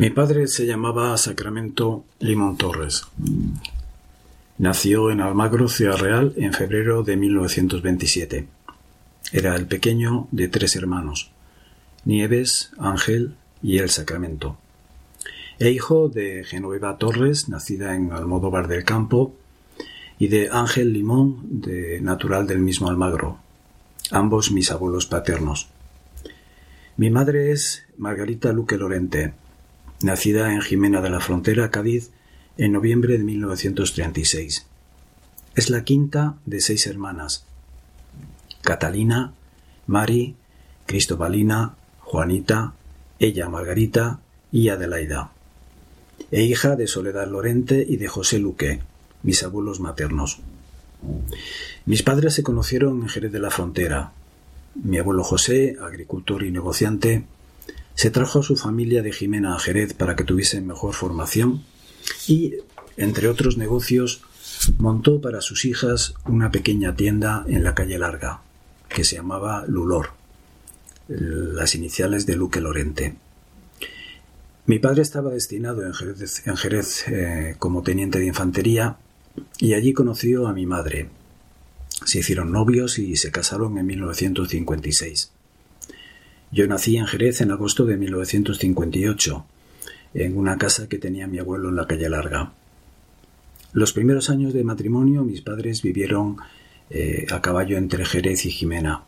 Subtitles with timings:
[0.00, 3.02] Mi padre se llamaba Sacramento Limón Torres.
[4.56, 8.46] Nació en Almagro, Ciudad Real, en febrero de 1927.
[9.30, 11.32] Era el pequeño de tres hermanos,
[12.06, 14.56] Nieves, Ángel y el Sacramento.
[15.58, 19.34] E hijo de Genoveva Torres, nacida en Almodóvar del Campo,
[20.18, 23.36] y de Ángel Limón, de natural del mismo Almagro,
[24.10, 25.68] ambos mis abuelos paternos.
[26.96, 29.34] Mi madre es Margarita Luque Lorente,
[30.02, 32.10] nacida en Jimena de la Frontera, Cádiz,
[32.56, 34.66] en noviembre de 1936.
[35.54, 37.44] Es la quinta de seis hermanas.
[38.62, 39.32] Catalina,
[39.86, 40.36] Mari,
[40.86, 42.74] Cristobalina, Juanita,
[43.18, 44.20] ella Margarita
[44.52, 45.32] y Adelaida.
[46.30, 48.80] E hija de Soledad Lorente y de José Luque,
[49.22, 50.40] mis abuelos maternos.
[51.86, 54.12] Mis padres se conocieron en Jerez de la Frontera.
[54.74, 57.24] Mi abuelo José, agricultor y negociante,
[57.94, 61.62] se trajo a su familia de Jimena a Jerez para que tuviesen mejor formación
[62.26, 62.54] y,
[62.96, 64.22] entre otros negocios,
[64.78, 68.40] montó para sus hijas una pequeña tienda en la calle Larga,
[68.88, 70.10] que se llamaba Lulor,
[71.08, 73.16] las iniciales de Luque Lorente.
[74.66, 78.98] Mi padre estaba destinado en Jerez, eh, como teniente de infantería
[79.58, 81.08] y allí conoció a mi madre.
[82.04, 85.32] Se hicieron novios y se casaron en 1956.
[86.52, 89.44] Yo nací en Jerez en agosto de 1958,
[90.14, 92.52] en una casa que tenía mi abuelo en la calle Larga.
[93.72, 96.38] Los primeros años de matrimonio mis padres vivieron
[96.90, 99.04] eh, a caballo entre Jerez y Jimena.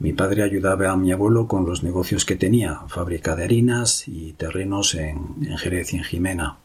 [0.00, 4.34] Mi padre ayudaba a mi abuelo con los negocios que tenía, fábrica de harinas y
[4.34, 6.58] terrenos en, en Jerez y en Jimena.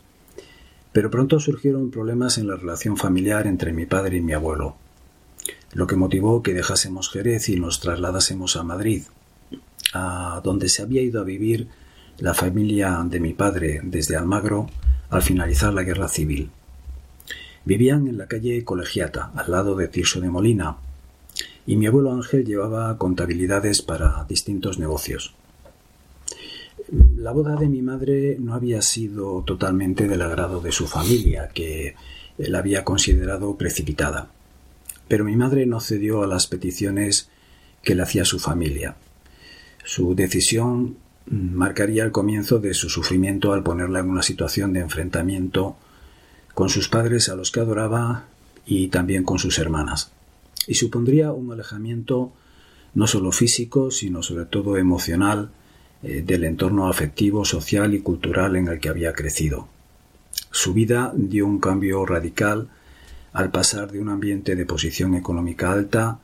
[0.92, 4.76] Pero pronto surgieron problemas en la relación familiar entre mi padre y mi abuelo,
[5.72, 9.04] lo que motivó que dejásemos Jerez y nos trasladásemos a Madrid,
[9.96, 11.68] a donde se había ido a vivir
[12.20, 14.70] la familia de mi padre desde Almagro
[15.10, 16.50] al finalizar la guerra civil.
[17.64, 20.78] Vivían en la calle Colegiata, al lado de Tirso de Molina,
[21.66, 25.34] y mi abuelo Ángel llevaba contabilidades para distintos negocios.
[27.18, 31.96] La boda de mi madre no había sido totalmente del agrado de su familia, que
[32.38, 34.28] la había considerado precipitada.
[35.08, 37.30] Pero mi madre no cedió a las peticiones
[37.82, 38.96] que le hacía su familia.
[39.86, 40.98] Su decisión
[41.28, 45.78] marcaría el comienzo de su sufrimiento al ponerla en una situación de enfrentamiento
[46.56, 48.26] con sus padres a los que adoraba
[48.66, 50.12] y también con sus hermanas.
[50.68, 52.34] Y supondría un alejamiento
[52.96, 55.52] no solo físico, sino sobre todo emocional
[56.02, 59.68] eh, del entorno afectivo, social y cultural en el que había crecido.
[60.50, 62.70] Su vida dio un cambio radical
[63.34, 66.20] al pasar de un ambiente de posición económica alta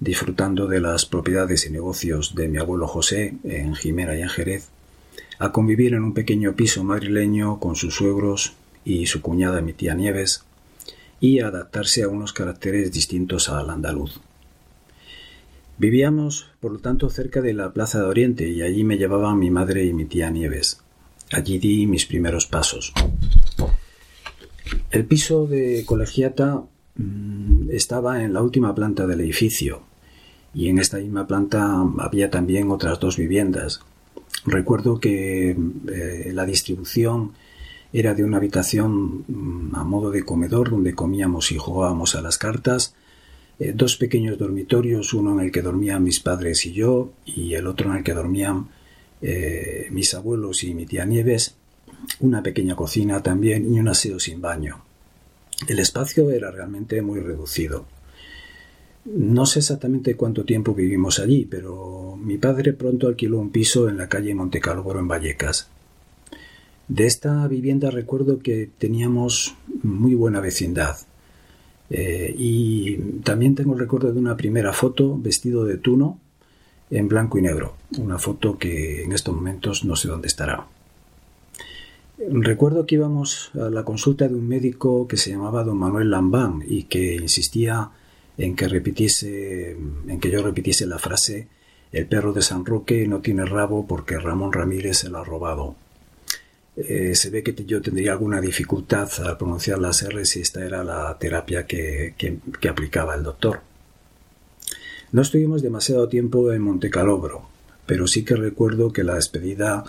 [0.00, 4.68] disfrutando de las propiedades y negocios de mi abuelo José en Jimena y en Jerez,
[5.38, 8.54] a convivir en un pequeño piso madrileño con sus suegros
[8.84, 10.44] y su cuñada mi tía Nieves,
[11.20, 14.20] y a adaptarse a unos caracteres distintos al andaluz.
[15.78, 19.50] Vivíamos, por lo tanto, cerca de la Plaza de Oriente y allí me llevaban mi
[19.50, 20.80] madre y mi tía Nieves.
[21.32, 22.92] Allí di mis primeros pasos.
[24.90, 26.62] El piso de colegiata
[26.98, 27.35] Mm,
[27.76, 29.82] estaba en la última planta del edificio
[30.54, 33.80] y en esta misma planta había también otras dos viviendas.
[34.46, 37.32] Recuerdo que eh, la distribución
[37.92, 42.38] era de una habitación mm, a modo de comedor donde comíamos y jugábamos a las
[42.38, 42.94] cartas,
[43.58, 47.66] eh, dos pequeños dormitorios, uno en el que dormían mis padres y yo y el
[47.66, 48.68] otro en el que dormían
[49.20, 51.54] eh, mis abuelos y mi tía Nieves,
[52.20, 54.85] una pequeña cocina también y un aseo sin baño.
[55.68, 57.86] El espacio era realmente muy reducido.
[59.06, 63.96] No sé exactamente cuánto tiempo vivimos allí, pero mi padre pronto alquiló un piso en
[63.96, 65.68] la calle Montecalvo en Vallecas.
[66.88, 70.96] De esta vivienda recuerdo que teníamos muy buena vecindad.
[71.88, 76.20] Eh, y también tengo el recuerdo de una primera foto vestido de tuno
[76.90, 77.76] en blanco y negro.
[77.98, 80.66] Una foto que en estos momentos no sé dónde estará.
[82.18, 86.62] Recuerdo que íbamos a la consulta de un médico que se llamaba don Manuel Lambán
[86.66, 87.90] y que insistía
[88.38, 89.76] en que repitiese,
[90.06, 91.48] en que yo repitiese la frase
[91.92, 95.76] el perro de San Roque no tiene rabo porque Ramón Ramírez se lo ha robado.
[96.76, 100.84] Eh, se ve que yo tendría alguna dificultad al pronunciar las R si esta era
[100.84, 103.60] la terapia que, que aplicaba el doctor.
[105.12, 107.48] No estuvimos demasiado tiempo en Montecalobro,
[107.86, 109.84] pero sí que recuerdo que la despedida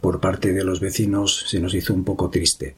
[0.00, 2.76] por parte de los vecinos se nos hizo un poco triste.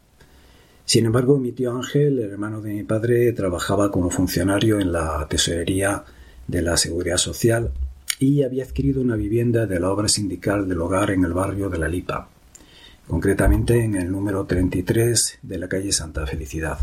[0.86, 5.26] Sin embargo, mi tío Ángel, el hermano de mi padre, trabajaba como funcionario en la
[5.28, 6.04] tesorería
[6.46, 7.72] de la Seguridad Social
[8.18, 11.78] y había adquirido una vivienda de la obra sindical del hogar en el barrio de
[11.78, 12.28] La Lipa,
[13.08, 16.78] concretamente en el número 33 de la calle Santa Felicidad.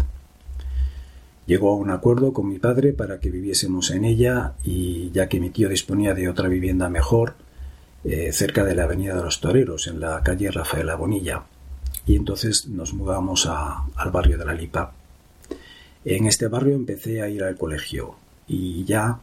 [1.46, 5.40] Llegó a un acuerdo con mi padre para que viviésemos en ella y ya que
[5.40, 7.36] mi tío disponía de otra vivienda mejor,
[8.04, 11.44] eh, cerca de la Avenida de los Toreros, en la calle Rafaela Bonilla,
[12.06, 14.94] y entonces nos mudamos al barrio de La Lipa.
[16.04, 18.16] En este barrio empecé a ir al colegio
[18.48, 19.20] y ya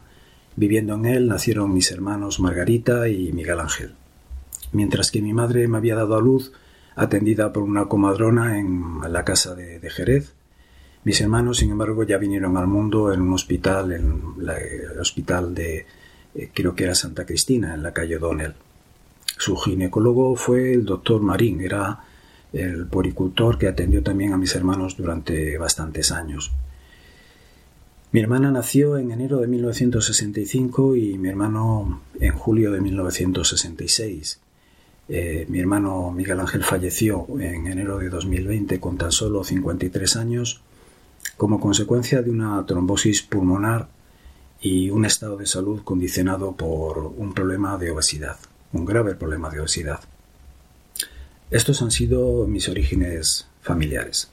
[0.54, 3.94] viviendo en él nacieron mis hermanos Margarita y Miguel Ángel.
[4.72, 6.52] Mientras que mi madre me había dado a luz
[6.94, 10.34] atendida por una comadrona en la casa de, Jerez,
[11.04, 15.86] mis hermanos, sin embargo, ya vinieron al mundo en un hospital, en el hospital de,
[16.34, 18.54] eh, creo que era Santa Cristina, en la calle O'Donnell.
[19.38, 22.04] Su ginecólogo fue el doctor Marín, era
[22.52, 26.52] el poricultor que atendió también a mis hermanos durante bastantes años.
[28.10, 34.40] Mi hermana nació en enero de 1965 y mi hermano en julio de 1966.
[35.10, 40.62] Eh, mi hermano Miguel Ángel falleció en enero de 2020 con tan solo 53 años
[41.36, 43.88] como consecuencia de una trombosis pulmonar
[44.60, 48.38] y un estado de salud condicionado por un problema de obesidad,
[48.72, 50.00] un grave problema de obesidad.
[51.50, 54.30] Estos han sido mis orígenes familiares.